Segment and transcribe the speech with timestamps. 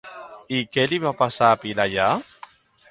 [0.59, 2.11] I què li va passar a Pilaiyar?